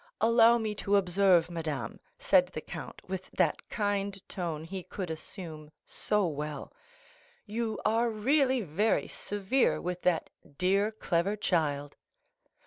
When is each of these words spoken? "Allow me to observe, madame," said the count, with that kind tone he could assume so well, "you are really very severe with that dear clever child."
"Allow 0.19 0.57
me 0.57 0.73
to 0.81 0.95
observe, 0.95 1.51
madame," 1.51 1.99
said 2.17 2.47
the 2.47 2.61
count, 2.61 3.03
with 3.07 3.29
that 3.33 3.69
kind 3.69 4.19
tone 4.27 4.63
he 4.63 4.81
could 4.81 5.11
assume 5.11 5.69
so 5.85 6.25
well, 6.25 6.73
"you 7.45 7.79
are 7.85 8.09
really 8.09 8.61
very 8.61 9.07
severe 9.07 9.79
with 9.79 10.01
that 10.01 10.31
dear 10.57 10.91
clever 10.91 11.35
child." 11.35 11.97